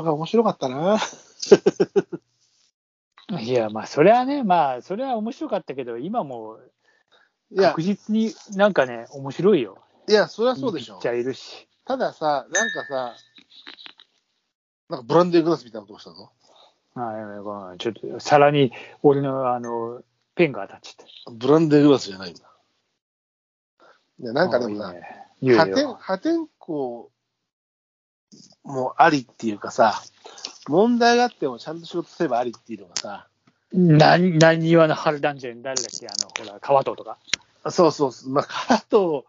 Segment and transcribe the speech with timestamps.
[0.00, 0.98] が面白かったな。
[3.40, 6.58] いや、まあ、それはね、まあ、それは面白かったけど、今も
[7.50, 9.78] いや確、実になんかね、面白いよ。
[10.08, 11.02] いや、そりゃそうでしょピッ。
[11.02, 11.68] チャーいるし。
[11.84, 13.14] たださ、なんかさ、
[14.88, 16.32] なんかブランデーグラスみたいな音がしたぞ。
[16.94, 20.02] はい、ごめんちょっと、皿に俺の、あの、
[20.34, 21.30] ペンが当たっちゃった。
[21.32, 22.40] ブランデーグラスじゃないんだ。
[24.20, 25.06] いや、なんかでもさ、あいいね
[25.98, 27.08] 破天荒
[28.64, 30.02] もありっていうかさ、
[30.68, 33.28] 問題があってもちゃんと仕事すればありっていうのがさ、
[33.72, 37.18] 何、何話の春団じゃん、誰だっけ、あの、ほら、川藤とか。
[37.70, 39.24] そうそうそう、まあ、カート、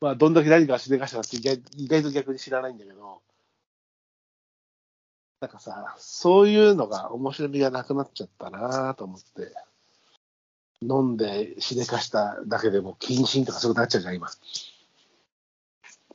[0.00, 3.20] まあ、どんだけ何かしでかしたかって意外意外と逆に知らないんだけど、
[5.40, 9.52] なんかさ、そういうのが面白みがなくなっちゃったなと思って、
[10.82, 14.28] 飲んでしでかしただけでも謹慎とかそういうことになっちゃうじゃん、今。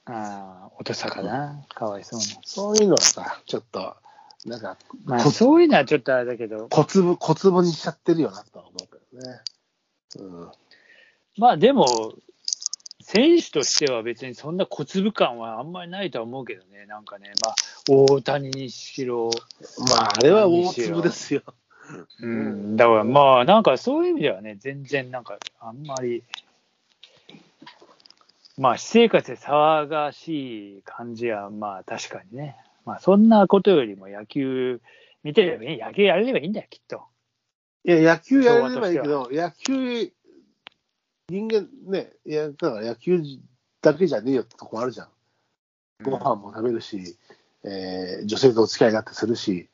[0.05, 1.65] ああ、音坂な。
[1.73, 2.25] かわいそうに。
[2.43, 3.95] そういうのはさ、ちょっと、
[4.45, 9.39] なんか、まあ、こそういうのはちょっとあれだけど、小粒、小粒にしちゃってるよなとは思うけどね。
[10.19, 10.51] うん。
[11.37, 12.13] まあでも、
[13.01, 17.55] 選手としては別にそんな小粒感はあんまりないとは思うけどね、なんかね、まあ、
[17.89, 19.29] 大谷にしろ、
[19.89, 21.41] まあ、あれは大粒ですよ。
[22.21, 26.23] うん、だからまあ、なんかそういう意味ではね、全然なんか、あんまり、
[28.61, 34.81] まあ、私生活で騒がしい感じは、まあ、確かにね、まあ、そんなことよりも野球
[35.23, 37.01] 見てればいい、野球やれればいいんだよ、きっと。
[37.85, 40.11] いや、野球やれればいいけど、野球、
[41.27, 43.19] 人間ね、いや、だから野球
[43.81, 45.07] だけじゃねえよってとこあるじゃん。
[46.03, 47.17] ご飯も食べるし、
[47.63, 49.69] えー女性とお付き合いがあってするし、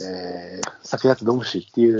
[0.00, 1.96] えー酒だって飲むしっていう、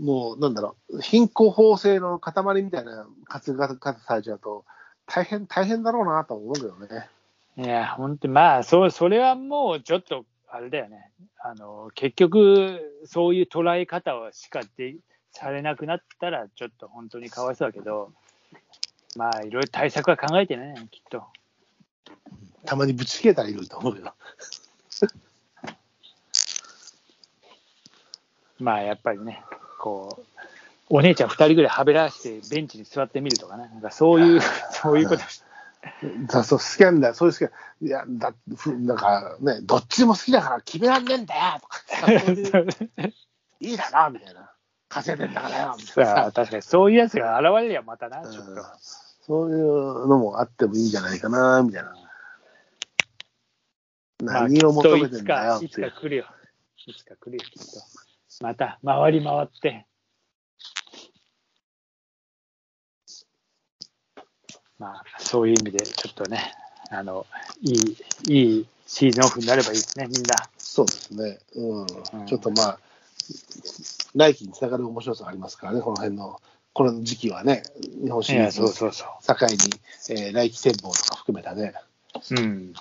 [0.00, 4.64] もうなんだろう、貧困法制の塊みたいな活動方されちゃうと、
[5.06, 7.08] 大変、大変だろうなと思うけどね。
[7.58, 11.12] いや、本当まあ、そう、それはもうちょっと、あれだよね。
[11.42, 14.96] あの、結局、そういう捉え方をしかで
[15.32, 18.12] されなくなったら、ちょっと本当にかわいそうだけど、
[19.16, 21.24] まあ、いろいろ対策は考えてね、きっと。
[22.64, 24.12] たまにぶち切れたらいると思うけど。
[28.58, 29.42] まあ、やっぱりね、
[29.80, 30.24] こ
[30.90, 35.42] う、お姉ちゃん2人ぐらいはべらしてベンチに座ってみるとかね、なんかそういう、そういうことし
[36.26, 43.14] だそう好きなんだよ、そういう好きいや、だふなんかね、どっちも好きだから決めらんねえんだよとか いう
[43.60, 44.50] いいだろみたいな。
[44.88, 48.52] 稼いでんだからよみたいな確かにそういうやつが現れりゃまたな、ちょっと。
[48.52, 48.58] うん
[49.22, 51.94] そういうのもあってもいいんじゃないかな、みたいな。
[54.24, 56.26] まあ何を求めてんだよといつか、いつか来るよ。
[56.86, 58.09] いつか来るよ、きっと。
[58.40, 59.86] また、回り回って。
[64.78, 66.54] まあ、そういう意味で、ちょっとね、
[66.90, 67.26] あの、
[67.60, 67.96] いい、
[68.28, 70.36] いいシーズンオフになればいいですね、みんな。
[70.56, 71.38] そうですね。
[71.54, 71.80] うん。
[71.80, 71.86] うん
[72.26, 72.78] ちょっとまあ、
[74.14, 76.40] 来季につながる面白さがありますからね、この辺の、
[76.72, 77.62] この時期はね、
[78.02, 79.54] 日本シリーズそうそうそ境に、
[80.10, 81.74] えー来季展望とか含めたね。
[82.30, 82.34] う。
[82.34, 82.72] うん。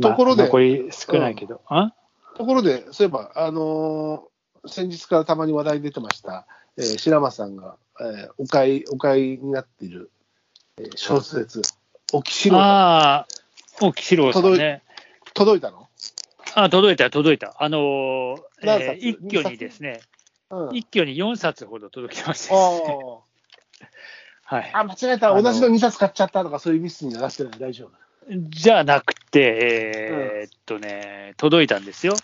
[0.00, 1.62] ところでまあ残り少ないけど。
[1.66, 1.94] あ？
[2.36, 4.32] ところで、そういえば、あのー
[4.68, 10.10] 先日からたまに話題に出てました、えー白間さんが、えーお買い、お買いになっている、
[10.78, 11.62] えー小説、
[12.12, 13.26] 沖四郎ああ、
[13.80, 14.82] 大木四郎さんね。
[15.34, 15.88] 届いたの？
[16.54, 17.56] あ届いた、届いた。
[17.58, 20.00] あのーえー一挙にですね、
[20.50, 20.76] うん。
[20.76, 22.58] 一挙に4冊ほど届きました、あ
[24.44, 24.80] はいあ。。
[24.80, 25.40] あ、間違えた。
[25.40, 27.58] 同じの2冊買っちゃったとか、そういうミスになってない。
[27.58, 27.90] 大丈夫。
[28.28, 29.40] じゃなくて、
[30.42, 32.14] えーっとね、届いたんですよ。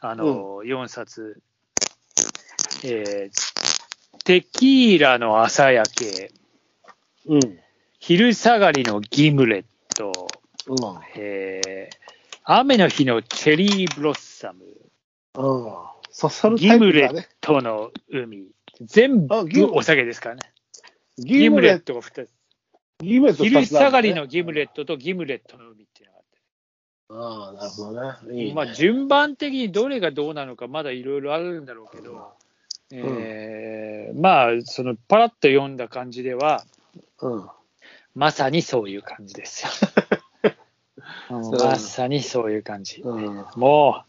[0.00, 1.40] あの、4冊。
[2.84, 3.62] えー
[4.24, 6.30] テキーラの朝焼け、
[7.26, 7.40] うん。
[7.98, 9.64] 昼下がりのギムレッ
[9.96, 10.12] ト、
[10.68, 10.76] うん。
[11.16, 11.96] えー
[12.44, 14.64] 雨の日のチェリーブロッサム、
[15.36, 15.72] うん。
[16.10, 17.28] そそのギムレッ。
[17.40, 18.48] トの海、
[18.80, 19.34] 全部
[19.72, 20.40] お酒ですからね。
[21.18, 21.94] ギギムレット。
[21.94, 22.30] トが2つ。
[23.02, 26.38] ギムレット昼下がりのギムレットとギムレットの海っていうのがあって。
[27.10, 28.40] ああ、なるほどね。
[28.40, 32.32] いいねまあ、順番的にどれがどうなのか、まだいろいろあるんだろうけど、
[32.92, 36.64] えーまあ、そのパラッと読んだ感じでは、
[37.20, 37.48] うん。
[38.14, 39.70] まさにそういう感じですよ。
[41.30, 43.00] うんまさにそういう感じ。
[43.00, 43.46] うん。
[43.56, 44.04] も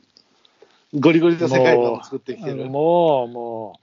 [0.93, 2.65] ゴリゴリう、と世界観もを作ってきてう、る。
[2.65, 3.79] もう、も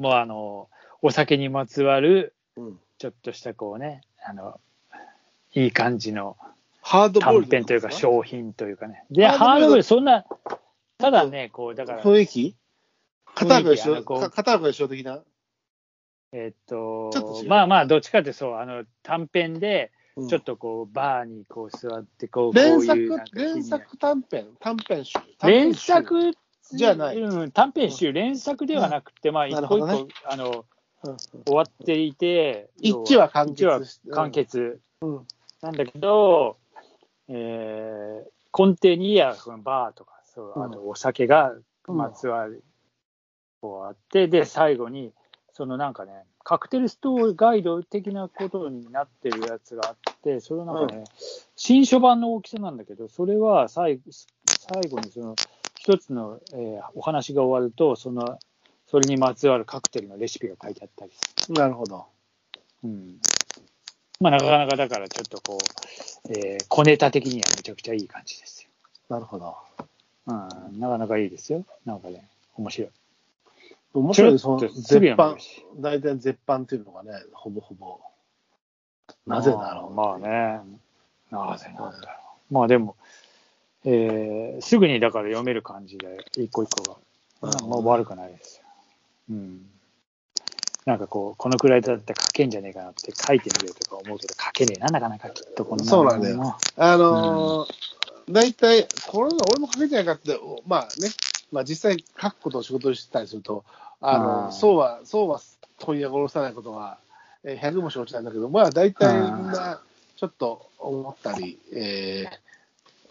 [0.00, 0.68] う、もうあの、
[1.02, 4.60] お酒にまつわる、うんちょっとしたこうね、あの、
[5.52, 6.36] いい感じの
[6.80, 9.04] ハードボイルド短編というか商品というかね。
[9.10, 10.24] で、ハードボールドそんな、
[10.98, 12.56] ただね、こう、だから、雰囲気？
[13.34, 13.92] 片岡一緒？
[13.92, 15.20] 雰囲気あのこうか片岡一緒的な？
[16.32, 17.10] えっと
[17.46, 20.28] まあまあ、どっちかってそう、あの短編で、うん。
[20.28, 25.18] ちょっとこう、バーにこう座って、こう、ういうなんか作、連作短編、短編集？
[25.42, 26.32] 連作？
[26.72, 27.20] じゃない。
[27.20, 30.62] うん、短編集、連作ではなくて、まあ、一個一個、あの、うん
[31.02, 33.64] 終わっていて、一話完結。
[33.64, 34.80] 一話して完結。
[35.00, 35.26] うん。
[35.62, 36.56] なんだけど、
[37.28, 41.54] えー、根底にはそのバーとか、そううんあとお酒が
[41.86, 42.62] まつわる、
[43.60, 45.12] こうあって、で、最後に、
[45.52, 46.12] そのなんかね、
[46.44, 51.04] カクテルストーリーガイド的なことになってるやつがあって、それはなんかね、
[51.56, 54.00] 新書版の大きさなんだけど、それは最
[54.46, 55.34] 最後にその
[55.78, 58.38] 一つの、えーお話が終わると、その、
[58.88, 61.54] それにまつわるカクテルのレシピが書いてあったりする。
[61.54, 62.06] なるほど。
[62.84, 63.18] うん。
[64.20, 68.70] まあ、なかなかだからちょっとこう、えー小ネタ的にはめちゃくちゃいい感じですよ。
[69.08, 69.56] なるほど。
[70.26, 71.64] うん、なかなかいいですよ。
[71.84, 72.90] なんかね、面白い。
[73.94, 75.36] 面白いね、その絶版
[75.78, 77.98] 大体絶版っていうのがね、ほぼほぼ。
[79.26, 79.94] なぜだろう。
[79.94, 80.60] まあまあね。
[81.30, 82.14] なぜなんだろ
[82.50, 82.54] う。
[82.54, 82.96] まあでも、
[83.84, 86.98] えーすぐにだから読める感じで、一個一個が。
[87.66, 88.65] まあ悪くないですよ。
[89.30, 89.66] うん。
[90.84, 96.56] なんかこう、このくらいだったら書けんじゃねえかなって書いてみようとか思うけど、書けねえな、なかなかきっとこのそうなんだよ。
[96.76, 97.72] あのー
[98.28, 101.10] 大体、これ俺も書けてないかって、おまあね、
[101.52, 103.64] まあ実際書くことを仕事にしてたりすると、
[104.00, 104.52] あのうん。
[104.52, 105.40] そうは、そうは
[105.78, 106.98] 問屋が下ろさないことは、
[107.44, 109.80] えー100も承知なんだけど、まあ大体みんな
[110.16, 112.36] ちょっと思ったり、えー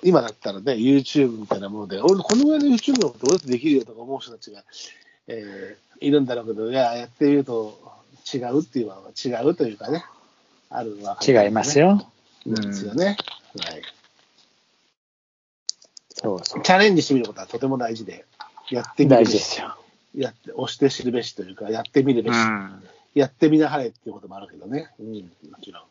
[0.03, 4.63] 今だったらね、YouTube みたいなもので、俺、このぐらいの YouTube のことどうやってできるよとか思う人たちが、
[5.27, 7.80] えーいるんだろうけど、いや、やってみると
[8.33, 10.03] 違うっていうのは違うというかね、
[10.69, 11.80] あるのは、違います。
[11.80, 12.09] よ。
[12.45, 13.18] なんですよね。
[13.63, 13.81] はい。
[16.09, 16.63] そうそう。
[16.63, 18.25] チャレンジしてみることはとても大事で、
[18.69, 19.77] やってみるべし大事ですよ。
[20.15, 22.83] やって、押して知るべしというか、やってみるべし、うん。
[23.13, 24.91] やってみなはれっていうこともあるけどね。
[25.00, 25.83] うん、もちろん。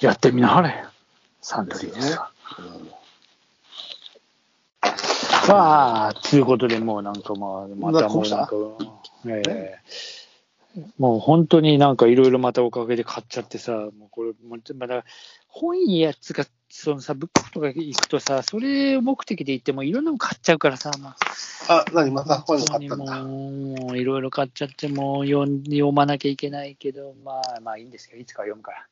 [0.00, 0.84] やってみなはれ。
[1.40, 2.30] サントリーですわ。
[2.58, 3.01] うん
[5.44, 8.54] さあ、ということで、もうなんかまあ、またもうなんか、
[9.26, 9.78] ええ
[10.98, 15.04] もう本当になんかいろいろまたおかげで買っちゃってさ、もうこれ、もうまだ
[15.48, 21.16] 本やつが、そのさ、ブックとか行くとさ、それ目的で行ってもいろんなの買っちゃうからさ、ま
[21.68, 22.12] あ、あ、何？
[22.12, 23.22] また本買ったんだ。
[23.24, 28.86] もう、いろいろ買っちゃって、もう読ん読まなきゃいけないけど、まあまあいいんですけど、いつか読むから。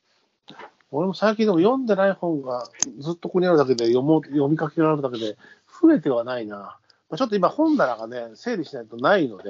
[0.91, 2.67] 俺も最近でも読んでない本が
[2.99, 5.37] ずっとここにあるだけで、読もう読みかけがあるだけで、
[5.81, 6.57] 増えてはないな。
[6.57, 6.77] ま
[7.11, 9.49] あちょっと今本棚がね、整理しないとないので、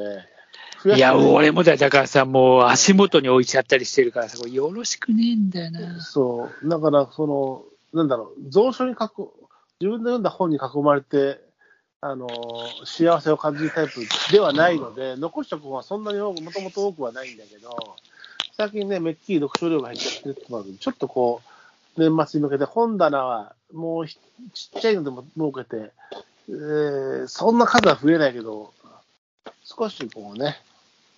[0.84, 6.02] 増いや、も俺もだよだからさ、もう足元に置いちゃったりしてるからさ、よろしくねえんだよな。
[6.02, 7.64] そう、だから、その、
[7.94, 9.30] なんだろう、蔵書に書く、
[9.80, 11.40] 自分で読んだ本に囲まれて、
[12.02, 12.28] あの、
[12.84, 14.02] 幸せを感じるタイプ
[14.32, 17.96] ではないので、残した本はそんなにもともと多くはないんだけど、
[18.58, 21.42] 最近ね、めっきり読書量が減っちゃってるってのちょっとこ
[21.96, 24.18] う、年末に向けて本棚はもうひ
[24.54, 25.92] ちっちゃいのでも設けて、
[26.50, 28.74] えーそんな数は増えないけど、
[29.64, 30.58] 少しこうね、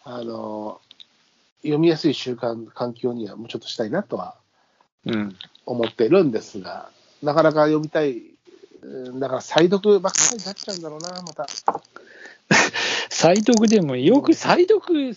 [0.03, 0.79] あの、
[1.61, 4.35] 読みやすい習慣、環境にはもうちょっとしたいなとは
[5.05, 5.35] うん。
[5.65, 6.89] 思ってるんですが、
[7.21, 8.21] なかなか読みたい、
[8.81, 11.47] うんだから再読ばっかりになっちゃうんだろうな、また。
[13.09, 15.15] 再読でも、よく再読っ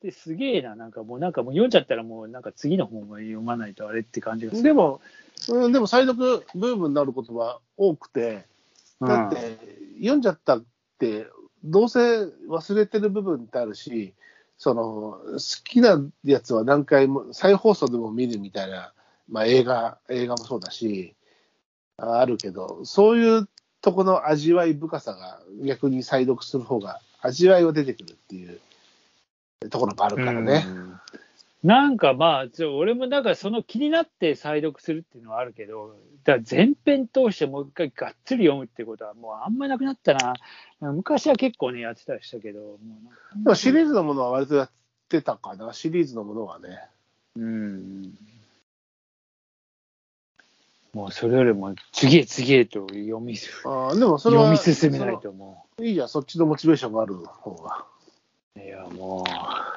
[0.00, 4.62] てすげえな、なんかもう、なんかもう読んじゃったらもう、なんか次の本を読まないとあれって感じがする。
[4.62, 5.00] でも、
[5.48, 8.46] うん、でも再読ブームになることは多くて、
[9.00, 9.58] だって、
[9.98, 10.64] 読んじゃったっ
[10.98, 11.26] て、
[11.64, 12.00] どうせ
[12.48, 14.14] 忘れてる部分ってあるし、
[14.58, 18.92] その好きなやつは何回も、再放送でも見るみたいな、
[19.28, 21.14] まあ、映画、映画もそうだし、
[21.96, 23.48] ああるけど、そういう
[23.80, 28.60] とこの味わい深さが逆に再読する方が味わいは出てくるっていう
[29.70, 30.64] ところもあるからね。
[30.66, 30.92] うん
[31.62, 40.34] なんかまあ、ちょ俺もだからその気になって再読するっていうのはあるけど、だから前編通してもう一回がっつり読むってことはもうあんまりなくなったな。
[40.92, 42.78] 昔は結構ね、やってたりしたけど、
[43.44, 44.70] もうシリーズのものは割とやっ
[45.08, 46.80] てたかな、シリーズのものはね。
[47.36, 48.14] うん。
[50.92, 57.86] もうそれよりも次へ次へと読みすああでもそれは読み進めないと思いいじゃん、そっちのモチベーションがある方が。
[58.56, 58.60] う。
[58.60, 59.71] いや、もう。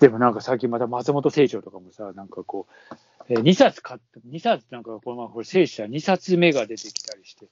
[0.00, 2.94] でもなんか最近また松本清張とかもさ、なんかこう、
[3.28, 7.46] え2冊買って、2冊なんかこのままこれ聖書2冊目が出てきたりして、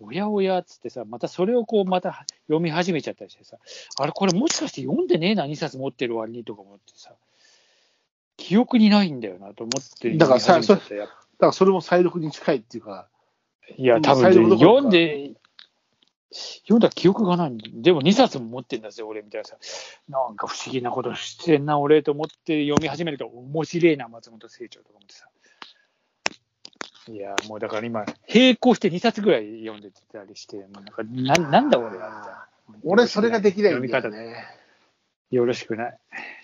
[0.00, 3.56] おやおやっつってさ、またそれをこうまた読み始めちゃったりしてさ、
[3.98, 7.14] あれこれもしかして読んでねえな、2冊持ってる割にとか思ってさ、
[8.36, 13.08] 記憶にないんだよなと思ってだからさだからそれも再読に近いっていうか、
[13.76, 14.80] いや、多分最後どころか。
[14.80, 15.32] 読んで、
[16.32, 17.56] 読んだ記憶がない。
[17.74, 19.56] でも2冊も持ってんだぜ、俺みたいなさ。
[20.08, 25.28] なんか不思議なことしてんな、俺と思って読み始めると、面白いな、松本清張とか思ってさ。
[27.08, 32.48] いや、もうだから今、並行して2冊ぐらい読んでたりして、もうなんかななんだ俺は。
[32.82, 34.44] 俺、それができないん読み方だよね。
[35.30, 35.98] よろしくない。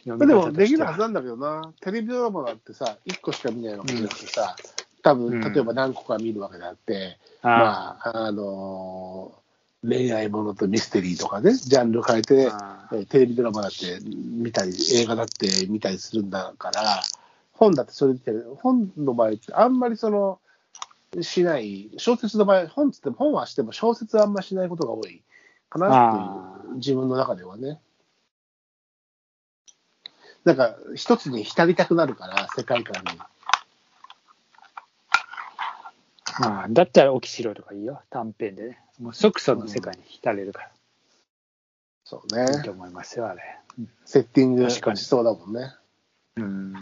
[0.05, 1.73] 読でも、できるはずなんだけどな。
[1.81, 4.55] テレビドラマだってさ、1個しか見ないわけじゃなくてさ、
[5.03, 9.42] 多分、うん例えば何個か見るわけであって、あまあ、あのー
[9.87, 12.51] 恋愛ものとミステリーとかね、ジャンル変えて、
[13.09, 17.03] テレビドラマだって見たり、映画だって見たりするんだから、
[17.53, 20.39] 本だってそれって、本の場合ってあんまりその、
[21.21, 25.23] しない、小説の場合、本つっても本はしても小説はあんましないことが多い
[25.69, 27.81] かなっていう、自分の中ではね。
[30.45, 33.19] なんか、一つに浸りたくなるから、世界観に。
[36.41, 38.82] まあ、だったら起きしろとかいいよ、短編でね。
[39.01, 40.71] もう即その世界に浸れるから、
[42.05, 42.71] そうねいいと。
[42.71, 43.43] 思いますよ、あれ。
[44.05, 45.75] セッティングしそうだもんね。
[46.37, 46.75] うん。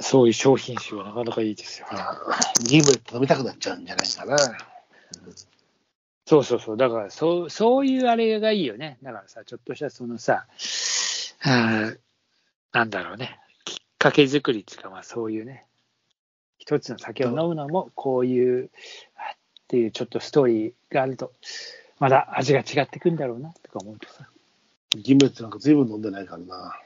[0.00, 1.86] そういう商品集はなかなかいいですよ。
[2.64, 4.36] ギムレット飲みたくなっちゃうんじゃないかな。
[6.26, 6.76] そうそうそう。
[6.76, 8.98] だから、そう、そういうあれがいいよね。
[9.02, 10.46] だからさ、ちょっとしたそのさ、
[11.40, 11.96] はあ
[12.72, 13.40] なんだろうね。
[13.64, 15.64] きっかけ作りっていうか、まあそういうね、
[16.68, 18.68] 一つの酒を飲むのも、こういう、
[19.16, 19.36] あっ
[19.68, 21.32] ていうちょっとストーリーがあると、
[21.98, 24.28] まだ味が違ってくんだろうな、とか思うとさ。
[24.94, 26.78] ギムレットなんか随分飲んでないからな。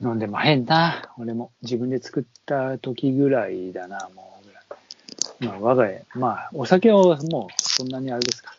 [0.00, 1.12] 飲んでも変な。
[1.18, 4.64] 俺も自分で作った時ぐらいだな、もうぐらい。
[5.40, 8.54] まあ、我が家、まあ、お酒はもうそんなにあれですか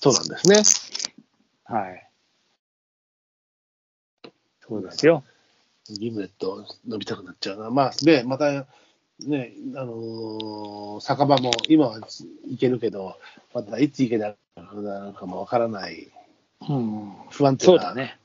[0.00, 1.02] そうなんですね。
[1.68, 1.80] ら。
[1.80, 2.08] はい。
[4.68, 5.24] そうですよ。
[5.94, 7.70] ギムレット飲みたくなっちゃうな。
[7.70, 8.66] まあ、で、また、
[9.26, 13.18] ね、あのー酒場も今は行けるけど、
[13.54, 14.34] またいつ行けな
[14.72, 16.10] くなるかもわからない
[16.68, 17.12] うん。
[17.30, 18.18] 不安定なね。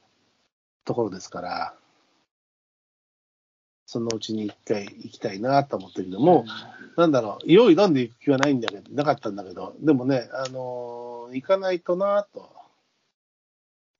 [0.86, 1.76] ところですから、
[3.86, 6.46] そのうちに一回行きたいなと思ったけども、
[6.98, 12.50] なんだろう、用意飲んでいく気はないんだけど、なかったんだけど、でもね、あのー行かないとなと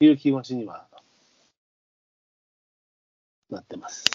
[0.02, 0.86] いう気持ちには
[3.56, 4.06] なってます。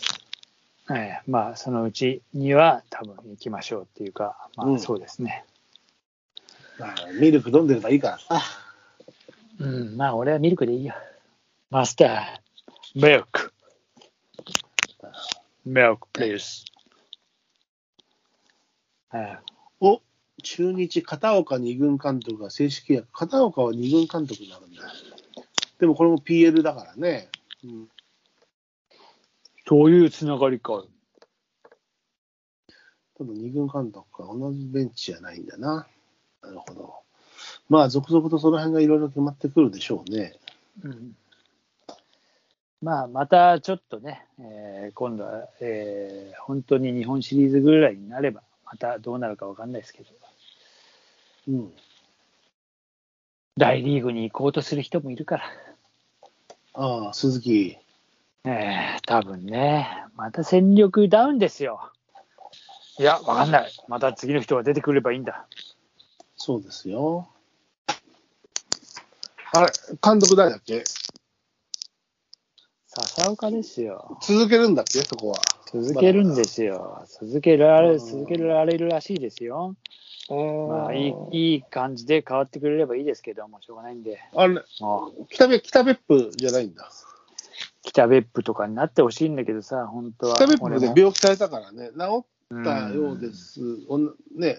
[0.91, 5.45] ええまあ、そのうちには多分行きましょうっていうか、まうんあ、そうですね。
[6.79, 8.43] まあ、ミルク飲んでればいいからさ。
[9.59, 10.95] うん、まあ、俺はミルクでいいよ。
[11.71, 13.53] マスター、ミルク。
[15.65, 16.65] ミルク、please。
[19.15, 19.39] ええ
[19.81, 20.01] お
[20.43, 23.09] 中日片岡二軍監督が正式契約。
[23.13, 24.83] 片岡は二軍監督になるんだ。
[25.81, 27.29] でもこれも PL だからね。
[27.65, 27.89] うん、
[29.67, 30.85] そういうつながりか。
[33.19, 35.87] 多分二軍監督が同じベンチじゃないんだな。
[36.43, 36.95] なるほど。
[37.69, 40.35] まあ、続々とその辺がいろいろ決まってくるでしょうね。
[40.83, 41.17] うん
[42.83, 50.11] まあ、またちょっとね、えー今度は、えー本当に日本シリーズぐらいになれば、またどうなるかわかんないですけど、
[51.49, 51.73] うん。
[53.57, 55.45] 大リーグに行こうとする人もいるから、
[56.75, 57.79] ああ、鈴木。
[58.47, 61.93] えー多分ね、また戦力ダウンですよ。
[62.99, 63.73] いや、わかんない。
[63.89, 65.47] また次の人が出てくればいいんだ。
[66.37, 67.29] そうですよ。
[69.53, 69.73] あれ、
[70.03, 70.85] 監督誰だっけ？
[72.87, 74.19] 笹岡ですよ。
[74.23, 75.01] 続けるんだっけ？
[75.01, 75.41] そこは。
[75.73, 77.05] 続けるんですよ。
[77.21, 79.75] 続けられ、続けられるらしいですよ。
[80.29, 84.19] まあ、いい、いい感じで変わってくれればいいですけども、しょうがないんで。
[84.35, 84.63] あれ、
[85.29, 86.91] 北別北別府じゃないんだ。
[87.87, 90.35] 北別府とかになってほしいんだけどさ、本当は。
[90.35, 93.61] 北別府で病気されたからね、治うったようでんす。
[93.89, 94.59] おんね、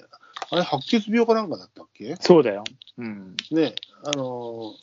[0.50, 2.16] あれ、白血病かなんかだったっけ？
[2.20, 2.64] そうだよ。
[2.98, 3.36] うん。
[3.52, 4.74] ね、あのー、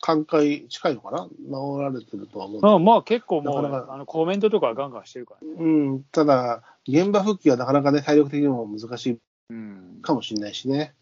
[0.00, 1.28] 寛解近いのかな？
[1.28, 5.54] 治られてるとは思うんだまあ、まあ結構もうなかなかあのコメントとかガンガンしてるからね。
[5.58, 9.18] うん、ただ、現場復帰はなかなかね、体力的にも難しい
[9.50, 9.98] うん。
[10.02, 10.94] かもしれないしね。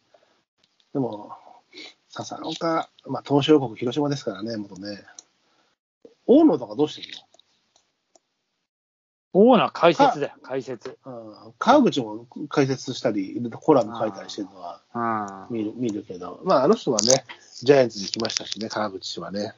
[0.92, 1.33] でも、
[2.09, 4.99] 笹岡、まあ、東証国広島ですからね、元ね。
[6.26, 7.09] 大野とかどうしてる
[9.33, 10.99] オーナー解説だよ、解説。
[11.07, 15.57] のうん川口も解説したり、コラム書いたりしてるのはうん。
[15.57, 17.25] 見る見るけど、まあ、あの人はね、
[17.62, 19.54] ジャイアンツに来ましたしね、川口氏はね。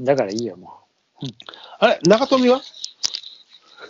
[0.00, 0.72] だからいいよ、も
[1.80, 2.58] あれ、中富は？
[2.58, 2.60] う。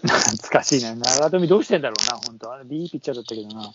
[0.08, 0.96] 懐かしいな。
[0.96, 3.72] 長富どうしてんだろうな、本当あれ、いいピッチャーだったけどな。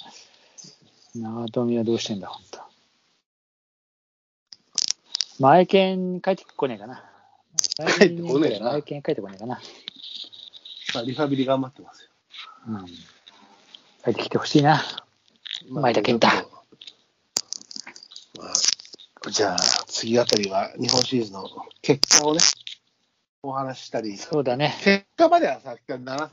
[1.15, 2.59] 長富はどうしてんだ、本当
[5.39, 7.09] 前剣帰ってこねえかな。
[7.97, 9.61] 帰ってこねえな前剣帰ってこねえかな。
[10.93, 12.09] まあ、リハビリ頑張ってますよ。
[12.67, 12.85] うん。
[12.85, 14.81] 帰ってきてほしいな。
[15.69, 16.33] 前田健太ま
[19.27, 19.57] あ、じゃあ、
[19.87, 21.47] 次あたりは日本シリーズの
[21.81, 22.41] 結果をね、
[23.43, 24.75] お話ししたり、そうだね。
[24.83, 26.29] 結果まではさ、7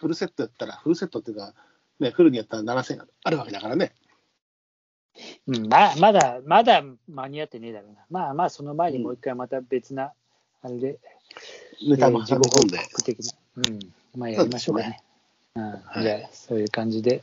[0.00, 1.54] フルセットやったら、フルセットっていうか、
[2.00, 3.94] ね、フルにやったら7戦あるわけだからね。
[5.46, 8.00] うん、ままだ、まだ間に合ってねえだろうな。
[8.10, 10.12] まあまあ、その前にもう一回また別な、
[10.62, 10.98] あれで、
[11.86, 12.38] ネタも自己。
[13.56, 13.78] うん。
[14.16, 15.00] まあやりましょうかね。
[15.54, 15.64] うん。
[15.64, 17.22] はいじゃあ、そういう感じで、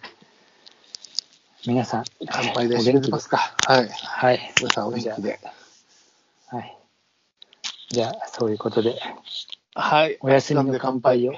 [1.66, 3.56] 皆さん、乾杯でお元気ますか。
[3.68, 3.90] はい。
[3.90, 4.54] はい。
[4.60, 5.40] 皆さんお元気で。
[6.48, 6.78] はい。
[7.90, 9.00] じゃあ、そういうことで、
[9.74, 10.18] はい。
[10.22, 11.34] お休みの乾杯を。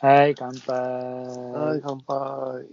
[0.00, 0.76] はい、乾杯。
[0.76, 2.66] はい、乾杯。